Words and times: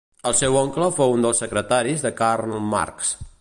El 0.29 0.35
seu 0.37 0.55
oncle 0.61 0.87
fou 0.99 1.13
un 1.17 1.27
dels 1.27 1.43
secretaris 1.45 2.07
de 2.07 2.13
Karl 2.23 2.57
Marx. 2.73 3.13